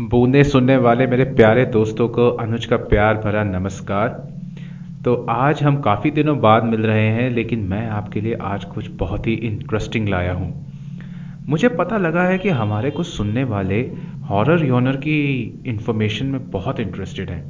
बूंदे 0.00 0.44
सुनने 0.44 0.76
वाले 0.76 1.06
मेरे 1.06 1.24
प्यारे 1.24 1.64
दोस्तों 1.64 2.08
को 2.08 2.28
अनुज 2.30 2.66
का 2.66 2.76
प्यार 2.76 3.14
भरा 3.14 3.44
नमस्कार। 3.44 4.08
तो 5.04 5.26
आज 5.30 5.62
हम 5.62 5.80
काफ़ी 5.80 6.10
दिनों 6.10 6.40
बाद 6.40 6.64
मिल 6.64 6.80
रहे 6.80 7.06
हैं, 7.06 7.30
लेकिन 7.30 7.58
मैं 7.58 7.88
आपके 7.88 8.20
लिए 8.20 8.34
आज 8.34 8.64
कुछ 8.64 8.90
बहुत 8.90 9.26
ही 9.26 9.32
इंटरेस्टिंग 9.32 10.08
लाया 10.08 10.32
हूँ। 10.32 10.66
मुझे 11.48 11.68
पता 11.68 11.96
लगा 11.96 12.22
है 12.22 12.38
कि 12.38 12.48
हमारे 12.48 12.90
कुछ 12.90 13.06
सुनने 13.06 13.44
वाले 13.44 13.80
हॉरर 14.24 14.64
योनर 14.64 14.96
की 14.96 15.42
इंफॉर्मेशन 15.66 16.26
में 16.26 16.50
बहुत 16.50 16.80
इंटरेस्टेड 16.80 17.30
हैं। 17.30 17.42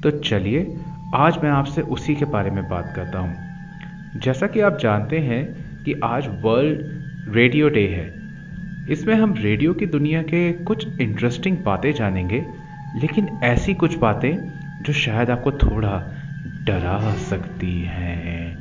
तो 0.00 0.10
चलिए, 0.10 0.76
आज 1.14 1.38
मैं 1.44 1.50
आपसे 1.50 1.82
उसी 1.82 2.14
के 2.14 2.24
बारे 2.24 2.50
में 2.50 2.68
बात 2.68 2.92
करता 2.96 3.18
हूँ। 3.18 4.20
जैसा 4.20 4.46
कि 4.46 4.60
आप 4.60 4.78
जानते 4.78 5.18
हैं 5.18 5.44
कि 5.84 6.00
आज 6.04 6.28
वर्ल्ड 6.42 6.80
रेडियो 7.34 7.68
डे 7.68 7.86
है। 7.88 8.23
इसमें 8.90 9.14
हम 9.14 9.34
रेडियो 9.34 9.74
की 9.74 9.86
दुनिया 9.86 10.22
के 10.22 10.52
कुछ 10.52 11.00
इंटरेस्टिंग 11.00 11.56
बातें 11.58 11.92
जानेंगे, 11.92 12.44
लेकिन 13.00 13.28
ऐसी 13.44 13.74
कुछ 13.74 13.98
बातें 13.98 14.34
जो 14.82 14.92
शायद 14.92 15.30
आपको 15.30 15.52
थोड़ा 15.52 15.92
डरा 16.64 17.14
सकती 17.14 17.80
हैं। 17.80 18.54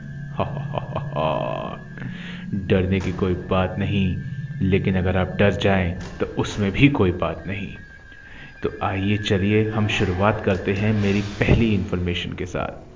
डरने 2.68 3.00
की 3.00 3.12
कोई 3.12 3.34
बात 3.34 3.76
नहीं, 3.80 4.18
लेकिन 4.62 4.96
अगर 4.96 5.18
आप 5.18 5.36
डर 5.40 5.52
जाएँ 5.52 5.92
तो 6.20 6.26
उसमें 6.26 6.72
भी 6.72 6.88
कोई 6.90 7.12
बात 7.12 7.44
नहीं। 7.48 7.76
तो 8.64 8.80
आइए 8.84 9.18
चलिए, 9.18 9.70
हम 9.70 9.88
शुरुआत 9.88 10.42
करते 10.46 10.74
हैं 10.74 10.94
मेरी 10.94 11.22
पहली 11.22 11.74
इंफॉर्मेशन 11.76 12.34
के 12.34 12.46
साथ। 12.46 12.93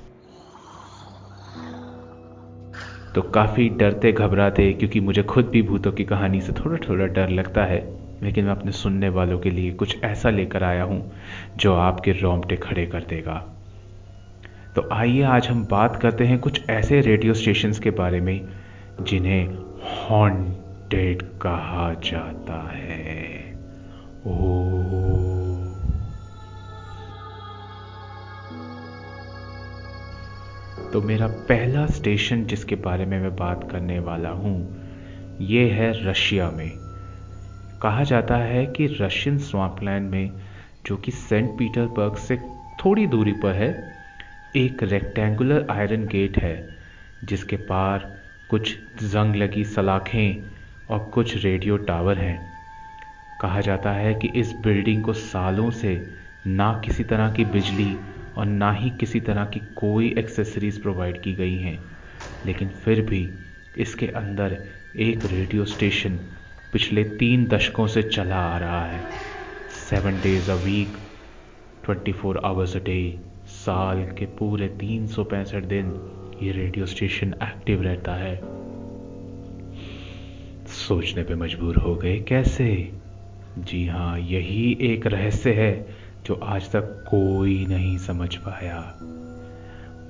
तो 3.18 3.24
काफ़ी 3.24 3.70
डरते, 3.70 4.12
घबराते, 4.12 4.74
क्योंकि 4.74 5.00
मुझे 5.00 5.24
खुद 5.24 5.46
भी 5.46 5.62
भूतों 5.62 5.92
की 5.92 6.04
कहानी 6.04 6.42
से 6.42 6.54
थोड़ा 6.54 6.78
थोड़ा 6.90 7.06
डर 7.06 7.30
लगता 7.30 7.64
है। 7.64 7.98
लेकिन 8.24 8.46
मैं 8.46 8.52
अपने 8.52 8.72
सुनने 8.72 9.10
वालों 9.10 9.40
के 9.40 9.50
लिए 9.50 9.72
कुछ 9.72 10.04
ऐसा 10.04 10.30
लेकर 10.30 10.64
आया 10.64 10.84
हूँ, 10.84 11.12
जो 11.58 11.74
आपके 11.74 12.12
रोंगटे 12.12 12.56
खड़े 12.56 12.86
कर 12.86 13.04
देगा। 13.04 13.56
तो 14.76 14.90
आइए 14.92 15.22
आज 15.22 15.48
हम 15.48 15.68
बात 15.72 15.96
करते 15.96 16.24
हैं 16.24 16.40
कुछ 16.40 16.70
ऐसे 16.70 17.02
रेडियो 17.02 17.34
स्टेशन 17.34 17.72
के 17.72 17.90
बारे 17.90 18.22
में, 18.22 18.48
जिन्हें 19.02 19.58
हॉन्टेड 19.84 21.22
कहा 21.22 21.94
जाता 21.94 22.72
है। 22.74 23.56
ओ 24.28 24.57
तो 30.94 31.02
मेरा 31.02 31.28
पहला 31.28 31.86
स्टेशन 31.86 32.46
जिसके 32.46 32.76
बारे 32.76 33.06
में 33.06 33.20
मैं 33.20 33.36
बात 33.36 33.72
करने 33.72 34.00
वाला 34.00 34.30
हूँ, 34.30 34.78
ये 35.42 35.70
है 35.70 36.10
रशिया 36.10 36.50
में। 36.50 36.72
कहा 37.82 38.04
जाता 38.04 38.38
है 38.38 38.66
कि 38.66 38.98
रशियन 39.02 39.38
स्वाम्पलैंड 39.38 40.10
में, 40.10 40.32
जो 40.86 40.98
कि 40.98 41.12
सेंट 41.12 41.50
पीटरबर्ग 41.58 42.16
से 42.16 42.38
थोड़ी 42.86 43.08
दूरी 43.08 43.32
पर 43.32 43.54
है, 43.54 43.94
एक 44.56 44.84
रेक्टेंगुलर 44.84 45.68
आयरन 45.70 46.08
गेट 46.08 46.38
है, 46.38 46.70
जिसके 47.24 47.56
पार 47.56 48.18
कुछ 48.50 48.78
जंग 49.04 49.36
लगी 49.36 49.64
सलाखें 49.64 50.44
और 50.90 51.00
कुछ 51.00 51.44
रेडियो 51.44 51.78
टावर 51.78 52.18
हैं। 52.18 52.40
कहा 53.42 53.62
जाता 53.62 53.92
है 53.92 54.14
कि 54.14 54.28
इस 54.28 54.54
बिल्डिंग 54.54 55.04
को 55.04 55.14
सालों 55.14 55.72
से 55.72 56.18
ना 56.48 56.82
किसी 56.86 57.04
तरह 57.04 57.32
की 57.32 57.46
बिजली 57.46 58.00
और 58.36 58.46
ना 58.46 58.72
ही 58.72 58.90
किसी 58.90 59.20
तरह 59.20 59.46
की 59.46 59.60
कोई 59.76 60.16
एक्सेसरीज 60.18 60.82
प्रोवाइड 60.82 61.22
की 61.22 61.34
गई 61.34 61.58
हैं। 61.58 61.98
लेकिन 62.46 62.70
फिर 62.70 63.02
भी 63.02 63.34
इसके 63.78 64.08
अंदर 64.08 64.64
एक 64.96 65.26
रेडियो 65.26 65.66
स्टेशन 65.66 66.18
पिछले 66.74 67.04
तीन 67.04 67.46
दशकों 67.46 67.88
से 67.88 68.04
चला 68.04 68.36
आ 68.36 68.58
रहा 68.58 68.86
है। 68.86 69.04
Seven 69.70 70.22
days 70.22 70.52
a 70.52 70.56
week 70.56 70.98
twenty 71.86 72.12
four 72.12 72.38
hours 72.38 72.78
a 72.78 72.80
day 72.80 73.20
साल 73.46 74.04
के 74.04 74.26
पूरे 74.26 74.68
तीन 74.68 75.08
सौ 75.08 75.24
पैंसठ 75.24 75.64
दिन 75.64 76.02
ये 76.42 76.52
रेडियो 76.52 76.86
स्टेशन 76.86 77.36
एक्टिव 77.44 77.82
रहता 77.82 78.16
है। 78.16 78.36
सोचने 80.68 81.24
पे 81.24 81.36
मजबूर 81.36 81.76
हो 81.76 81.96
गए 81.96 82.20
कैसे? 82.20 83.00
जी 83.58 83.88
हाँ 83.88 84.20
यही 84.20 84.78
एक 84.82 85.08
रहस्य 85.08 85.54
है 85.54 86.07
जो 86.28 86.36
आज 86.36 86.72
तक 86.72 87.06
कोई 87.08 87.66
नहीं 87.66 87.98
समझ 87.98 88.36
पाया। 88.36 88.98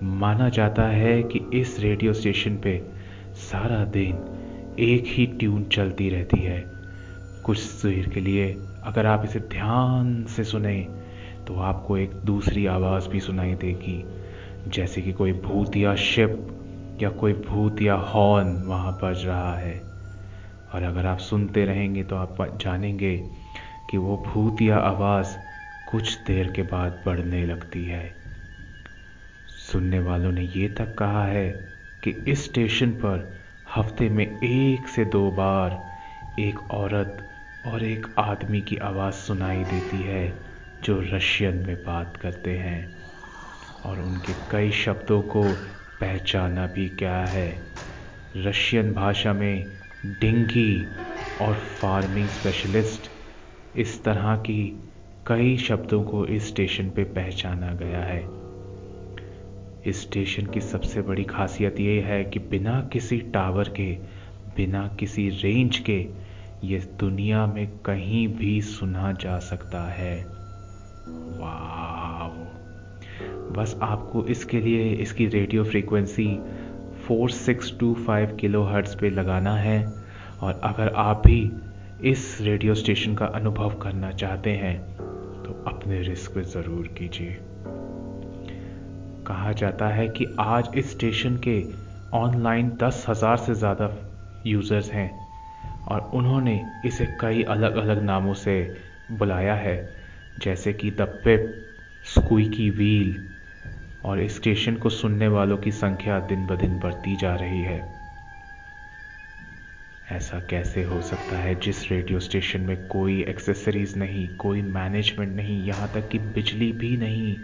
माना 0.03 0.49
जाता 0.49 0.83
है 0.83 1.23
कि 1.23 1.39
इस 1.53 1.79
रेडियो 1.79 2.13
स्टेशन 2.13 2.57
पे 2.57 2.81
सारा 3.35 3.85
दिन 3.85 4.75
एक 4.79 5.03
ही 5.07 5.25
ट्यून 5.25 5.63
चलती 5.63 6.09
रहती 6.09 6.39
है। 6.39 6.71
कुछ 7.43 7.85
देर 7.85 8.09
के 8.09 8.19
लिए 8.19 8.67
अगर 8.83 9.05
आप 9.05 9.25
इसे 9.25 9.39
ध्यान 9.39 10.23
से 10.23 10.43
सुने 10.43 10.87
तो 11.47 11.55
आपको 11.55 11.97
एक 11.97 12.11
दूसरी 12.25 12.65
आवाज़ 12.65 13.09
भी 13.09 13.19
सुनाई 13.19 13.53
देगी। 13.53 14.05
जैसे 14.69 15.01
कि 15.01 15.11
कोई 15.11 15.33
भूत 15.33 15.77
या 15.77 15.95
शिप 15.95 16.47
या 17.01 17.09
कोई 17.09 17.33
भूत 17.33 17.81
या 17.81 17.95
हॉर्न 17.95 18.47
वहाँ 18.47 18.99
बज 19.03 19.25
रहा 19.25 19.55
है। 19.57 19.81
और 20.73 20.83
अगर 20.83 21.05
आप 21.05 21.17
सुनते 21.17 21.65
रहेंगे 21.65 22.03
तो 22.03 22.15
आप 22.15 22.57
जानेंगे 22.61 23.17
कि 23.89 23.97
वो 23.97 24.23
भूत 24.27 24.61
या 24.61 24.77
आवाज़ 24.77 25.46
कुछ 25.87 26.17
देर 26.21 26.51
के 26.51 26.61
बाद 26.63 27.01
बढ़ने 27.05 27.45
लगती 27.45 27.85
है। 27.85 28.15
सुनने 29.47 29.99
वालों 29.99 30.31
ने 30.31 30.41
ये 30.41 30.67
तक 30.69 30.95
कहा 30.95 31.25
है 31.25 31.49
कि 32.03 32.11
इस 32.27 32.45
स्टेशन 32.45 32.91
पर 32.91 33.37
हफ़्ते 33.75 34.09
में 34.09 34.25
एक 34.25 34.87
से 34.87 35.05
दो 35.05 35.31
बार 35.31 35.81
एक 36.39 36.59
औरत 36.71 37.27
और 37.65 37.83
एक 37.83 38.07
आदमी 38.19 38.61
की 38.61 38.77
आवाज़ 38.77 39.13
सुनाई 39.15 39.63
देती 39.65 40.01
है 40.01 40.43
जो 40.83 40.99
रशियन 41.01 41.57
में 41.57 41.83
बात 41.83 42.17
करते 42.17 42.57
हैं 42.57 42.95
और 43.83 43.99
उनके 43.99 44.33
कई 44.51 44.71
शब्दों 44.71 45.21
को 45.21 45.53
पहचाना 46.01 46.67
भी 46.67 46.89
क्या 46.89 47.17
है। 47.25 47.49
रशियन 48.35 48.93
भाषा 48.93 49.33
में 49.33 49.79
डिंगी 50.05 50.87
और 51.39 51.55
फ़ार्मिंग 51.55 52.29
स्पेशलिस्ट 52.29 53.11
इस 53.75 54.03
तरह 54.03 54.35
की 54.35 54.86
कई 55.27 55.57
शब्दों 55.57 56.03
को 56.03 56.25
इस 56.25 56.47
स्टेशन 56.47 56.89
पे 56.89 57.03
पहचाना 57.03 57.73
गया 57.73 57.99
है। 57.99 58.27
इस 59.85 60.01
स्टेशन 60.01 60.45
की 60.45 60.61
सबसे 60.61 61.01
बड़ी 61.01 61.23
खासियत 61.23 61.79
ये 61.79 62.01
है 62.01 62.23
कि 62.23 62.39
बिना 62.39 62.89
किसी 62.93 63.17
टावर 63.17 63.69
के, 63.69 63.93
बिना 64.57 64.87
किसी 64.99 65.29
रेंज 65.29 65.77
के, 65.77 66.07
ये 66.63 66.79
दुनिया 66.79 67.47
में 67.47 67.67
कहीं 67.67 68.27
भी 68.27 68.61
सुना 68.61 69.11
जा 69.11 69.39
सकता 69.39 69.81
है। 69.81 70.25
वाह 71.39 72.07
बस 73.53 73.79
आपको 73.81 74.25
इसके 74.25 74.59
लिए 74.59 74.93
इसकी 74.93 75.27
रेडियो 75.27 75.63
फ्रीक्वेंसी 75.63 76.39
4625 77.07 78.37
किलोहर्ट्ज़ 78.39 78.97
पे 78.97 79.09
लगाना 79.09 79.55
है। 79.55 79.93
और 80.41 80.61
अगर 80.63 80.87
आप 80.87 81.23
भी 81.27 81.51
इस 82.09 82.37
रेडियो 82.41 82.73
स्टेशन 82.73 83.15
का 83.15 83.25
अनुभव 83.25 83.69
करना 83.69 84.11
चाहते 84.11 84.49
हैं 84.49 84.96
तो 85.47 85.53
अपने 85.67 86.01
रिस्क 86.01 86.31
पे 86.31 86.41
ज़रूर 86.43 86.87
कीजिए। 86.87 87.37
कहा 89.27 89.51
जाता 89.51 89.87
है 89.87 90.07
कि 90.07 90.25
आज 90.39 90.69
इस 90.77 90.91
स्टेशन 90.91 91.37
के 91.37 91.63
ऑनलाइन 92.13 92.69
दस 92.69 93.05
हज़ार 93.09 93.37
से 93.37 93.53
ज़्यादा 93.53 93.89
यूज़र्स 94.47 94.91
हैं 94.91 95.27
और 95.87 96.11
उन्होंने 96.13 96.71
इसे 96.85 97.05
कई 97.21 97.43
अलग 97.43 97.75
अलग 97.75 98.03
नामों 98.03 98.33
से 98.33 98.77
बुलाया 99.11 99.53
है, 99.53 99.95
जैसे 100.39 100.73
कि 100.73 100.91
द 100.91 101.01
पिप 101.01 101.67
स्क्वीकी 102.05 102.69
व्हील, 102.69 103.27
और 104.05 104.19
इस 104.19 104.35
स्टेशन 104.35 104.75
को 104.75 104.89
सुनने 104.89 105.27
वालों 105.27 105.57
की 105.57 105.71
संख्या 105.71 106.19
दिन 106.19 106.45
ब 106.45 106.55
दिन 106.55 106.79
बढ़ती 106.79 107.15
जा 107.15 107.35
रही 107.35 107.61
है। 107.61 107.96
ऐसा 110.11 110.39
कैसे 110.39 110.83
हो 110.83 111.01
सकता 111.01 111.37
है? 111.37 111.55
जिस 111.55 111.91
रेडियो 111.91 112.19
स्टेशन 112.19 112.61
में 112.61 112.87
कोई 112.87 113.21
एक्सेसरीज 113.23 113.97
नहीं, 113.97 114.27
कोई 114.37 114.61
मैनेजमेंट 114.61 115.35
नहीं, 115.35 115.65
यहाँ 115.65 115.91
तक 115.93 116.09
कि 116.09 116.19
बिजली 116.19 116.71
भी 116.71 116.97
नहीं, 116.97 117.37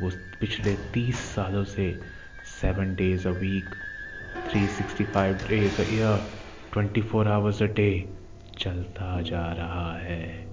वो 0.00 0.10
पिछले 0.40 0.74
तीस 0.74 1.16
सालों 1.16 1.64
से 1.64 2.00
seven 2.60 2.94
days 2.94 3.28
a 3.28 3.30
week 3.30 3.74
three 4.50 4.66
sixty 4.68 5.04
five 5.04 5.34
days 5.34 5.80
a 5.80 5.84
year 5.94 6.16
twenty 6.72 7.00
four 7.00 7.28
hours 7.28 7.62
a 7.62 7.66
day 7.66 8.08
चलता 8.58 9.20
जा 9.22 9.52
रहा 9.52 9.98
है। 9.98 10.48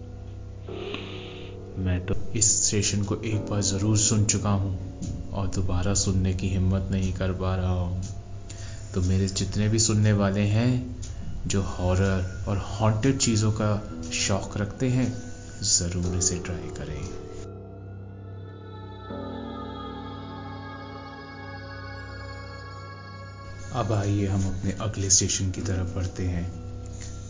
मैं 1.77 2.06
तो 2.06 2.15
इस 2.36 2.68
स्टेशन 2.68 3.03
को 3.03 3.15
एक 3.15 3.50
बार 3.50 3.62
ज़रूर 3.62 3.98
सुन 3.98 4.25
चुका 4.25 4.50
हूँ 4.50 5.00
और 5.33 5.48
दोबारा 5.48 5.94
सुनने 5.94 6.33
की 6.33 6.48
हिम्मत 6.48 6.88
नहीं 6.91 7.13
कर 7.13 7.31
पा 7.31 7.56
रहा 7.56 7.74
हूँ। 7.74 8.03
तो 8.94 9.01
मेरे 9.01 9.27
जितने 9.27 9.69
भी 9.69 9.80
सुनने 9.80 10.13
वाले 10.13 10.41
हैं 10.41 10.95
जो 11.47 11.62
हॉरर 11.62 12.45
और 12.47 12.57
हॉन्टेड 12.57 13.18
चीज़ों 13.18 13.51
का 13.51 13.69
शौक 14.13 14.57
रखते 14.57 14.89
हैं, 14.89 15.07
ज़रूर 15.63 16.18
इसे 16.18 16.39
ट्राई 16.39 16.69
करें। 16.77 17.25
अब 23.74 23.92
आइए 23.92 24.25
हम 24.25 24.45
अपने 24.47 24.71
अगले 24.71 25.09
स्टेशन 25.09 25.51
की 25.51 25.62
तरफ़ 25.62 25.95
बढ़ते 25.95 26.24
हैं। 26.24 26.50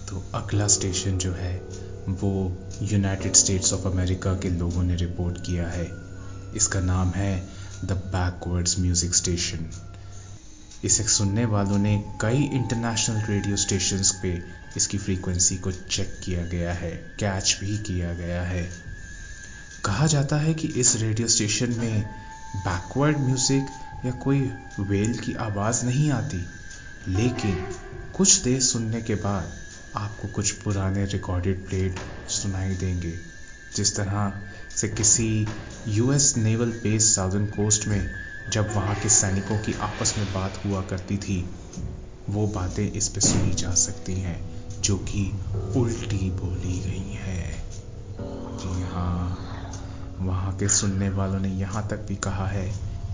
तो 0.06 0.24
अगला 0.34 0.68
स्टेशन 0.68 1.18
जो 1.18 1.32
है, 1.32 1.56
वो 2.10 2.58
यूनाइटेड 2.82 3.34
स्टेट्स 3.34 3.74
ऑफ़ 3.74 3.88
अमेरिका 3.88 4.34
के 4.34 4.50
लोगों 4.50 4.84
ने 4.84 4.96
रिपोर्ट 4.96 5.46
किया 5.46 5.68
है। 5.68 5.92
इसका 6.56 6.80
नाम 6.80 7.10
है 7.10 7.48
द 7.86 7.92
बैकवर्ड्स 7.92 8.80
म्यूज़िक 8.80 9.16
स्टेशन 9.16 9.70
इसे 10.86 11.04
सुनने 11.04 11.46
वालों 11.46 11.78
ने 11.78 11.98
कई 12.22 12.44
इंटरनेशनल 12.54 13.22
रेडियो 13.22 13.56
स्टेशंस 13.56 14.12
पे 14.22 14.32
इसकी 14.78 14.98
फ्रीक्वेंसी 14.98 15.58
को 15.58 15.72
चेक 15.72 16.20
किया 16.24 16.46
गया 16.46 16.74
है 16.74 16.92
कैच 17.20 17.58
भी 17.62 17.78
किया 17.78 18.14
गया 18.14 18.42
है। 18.42 18.64
कहा 19.86 20.08
जाता 20.08 20.38
है 20.38 20.54
कि 20.54 20.68
इस 20.68 20.96
रेडियो 20.96 21.28
स्टेशन 21.28 21.76
में 21.80 22.02
बैकवर्ड 22.58 23.18
म्यूज़िक 23.18 23.68
या 24.06 24.12
कोई 24.24 24.40
वेल 24.80 25.18
की 25.18 25.34
आवाज़ 25.34 25.86
नहीं 25.86 26.10
आती, 26.12 26.46
लेकिन 27.08 27.66
कुछ 28.16 28.42
देर 28.44 28.60
सुनने 28.62 29.02
के 29.02 29.16
बाद 29.16 29.52
आपको 29.96 30.28
कुछ 30.28 30.52
पुराने 30.52 31.06
रिकॉर्डेड 31.06 31.66
प्लेट 31.68 32.00
सुनाई 32.30 32.76
देंगे। 32.76 33.14
जिस 33.76 33.96
तरह 33.96 34.42
से 34.76 34.88
किसी 34.90 35.48
US 35.88 36.34
naval 36.38 36.72
base 36.84 37.16
southern 37.16 37.46
coast 37.46 37.88
में 37.88 38.10
जब 38.50 38.74
वहाँ 38.76 38.96
के 38.96 39.10
सैनिकों 39.10 39.58
की 39.58 39.74
आपस 39.74 40.14
में 40.18 40.34
बात 40.34 40.60
हुआ 40.66 40.82
करती 40.82 41.18
थी, 41.18 41.50
वो 42.30 42.48
बातें 42.48 42.92
इस 42.92 43.08
पे 43.08 43.22
सुनी 43.22 43.54
जा 43.54 43.74
सकती 43.74 44.14
हैं, 44.14 44.40
जो 44.82 44.98
कि 44.98 45.24
उल्टी 45.76 46.30
बोली 46.32 46.80
गई 46.80 47.14
हैं। 47.14 47.64
जी 48.58 48.84
हाँ 48.84 49.38
वहाँ 50.20 50.56
के 50.58 50.68
सुनने 50.70 51.10
वालों 51.10 51.40
ने 51.40 51.50
यहाँ 51.50 51.88
तक 51.88 52.06
भी 52.08 52.16
कहा 52.16 52.48
है 52.48 52.68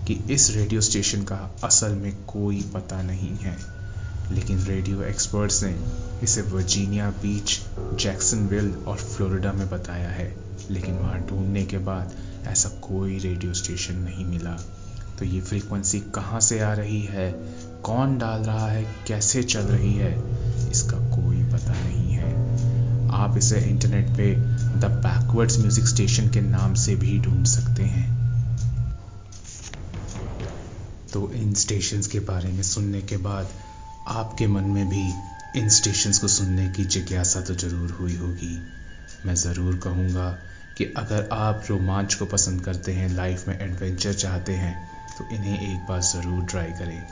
कि 0.06 0.14
इस 0.30 0.50
रेडियो 0.50 0.80
स्टेशन 0.80 1.22
का 1.22 1.38
असल 1.64 1.94
में 1.94 2.12
कोई 2.24 2.60
पता 2.74 3.02
नहीं 3.02 3.36
है, 3.36 3.56
लेकिन 4.32 4.58
रेडियो 4.58 5.02
एक्सपर्ट्स 5.02 5.62
ने 5.62 5.74
इसे 6.22 6.42
वर्जीनिया 6.42 7.10
बीच, 7.10 7.58
जैक्सनविल 7.94 8.74
और 8.86 8.96
फ्लोरिडा 8.96 9.52
में 9.52 9.68
बताया 9.70 10.08
है, 10.08 10.34
लेकिन 10.70 10.94
वहाँ 10.94 11.20
ढूँढने 11.20 11.64
के 11.64 11.78
बाद 11.78 12.14
ऐसा 12.46 12.68
कोई 12.68 13.18
रेडियो 13.18 13.54
स्टेशन 13.54 13.94
नहीं 13.94 14.24
मिला। 14.24 14.56
तो 15.22 15.26
ये 15.26 15.40
फ्रीक्वेंसी 15.40 15.98
कहाँ 16.14 16.38
से 16.40 16.58
आ 16.60 16.72
रही 16.72 17.00
है? 17.02 17.30
कौन 17.82 18.16
डाल 18.18 18.40
रहा 18.40 18.66
है? 18.68 18.82
कैसे 19.08 19.42
चल 19.42 19.60
रही 19.60 19.92
है? 19.94 20.10
इसका 20.70 20.96
कोई 21.10 21.42
पता 21.44 21.72
नहीं 21.72 22.12
है। 22.12 23.10
आप 23.14 23.36
इसे 23.38 23.60
इंटरनेट 23.60 24.08
पे 24.08 24.34
द 24.80 24.90
बैकवर्ड्स 25.04 25.58
म्यूज़िक 25.58 25.86
स्टेशन 25.86 26.28
के 26.28 26.40
नाम 26.40 26.74
से 26.74 26.96
भी 26.96 27.18
ढूंढ 27.18 27.46
सकते 27.46 27.82
हैं। 27.82 28.10
तो 31.12 31.30
इन 31.32 31.54
स्टेशंस 31.54 32.06
के 32.06 32.20
बारे 32.20 32.52
में 32.52 32.62
सुनने 32.62 33.02
के 33.02 33.16
बाद 33.16 33.48
आपके 34.08 34.46
मन 34.46 34.64
में 34.64 34.88
भी 34.88 35.08
इन 35.60 35.68
स्टेशंस 35.68 36.18
को 36.18 36.28
सुनने 36.28 36.68
की 36.68 36.84
जिज्ञासा 36.84 37.40
तो 37.40 37.54
ज़रूर 37.54 37.90
हुई 37.90 38.16
होगी। 38.16 38.56
मैं 39.26 39.34
ज़रूर 39.34 39.76
कहूँगा 39.76 40.38
कि 40.78 40.84
अगर 40.96 41.28
आप 41.32 41.64
रोमांच 41.70 42.14
को 42.14 42.26
पसंद 42.26 42.60
करते 42.60 42.92
हैं 42.92 43.14
लाइफ 43.14 43.48
में 43.48 43.60
एडवेंचर 43.60 44.12
चाहते 44.12 44.52
हैं 44.52 44.91
तो 45.18 45.28
इन्हें 45.32 45.74
एक 45.74 45.86
बार 45.86 46.00
ज़रूर 46.00 46.44
ट्राई 46.44 46.72
करें। 46.72 47.06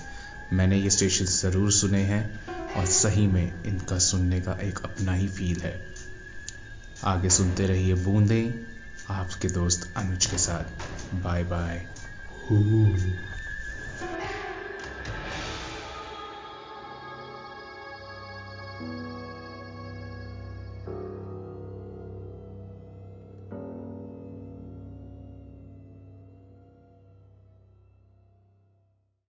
मैंने 0.53 0.77
ये 0.77 0.91
स्टेशन 0.91 1.25
ज़रूर 1.25 1.73
सुने 1.73 2.03
हैं 2.03 2.41
और 2.77 2.87
सही 2.87 3.27
में 3.27 3.65
इनका 3.65 3.99
सुनने 3.99 4.41
का 4.41 4.53
एक 4.63 4.79
अपना 4.85 5.13
ही 5.13 5.29
फील 5.29 5.61
है। 5.61 5.75
आगे 7.05 7.31
सुनते 7.31 7.67
रहिए 7.67 7.95
बूंदें, 7.95 8.53
आपके 9.11 9.49
दोस्त 9.49 9.93
अनुज 9.97 10.27
के 10.27 10.39
साथ। 10.39 11.15
Bye 11.15 11.45
bye 11.45 11.87